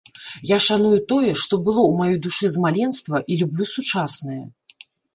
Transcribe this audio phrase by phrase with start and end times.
[0.51, 4.43] Я шаную тое, што было ў маёй душы з маленства і люблю сучаснае.